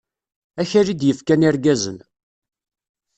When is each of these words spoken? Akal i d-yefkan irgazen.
Akal 0.61 0.87
i 0.93 0.95
d-yefkan 0.99 1.45
irgazen. 1.49 1.97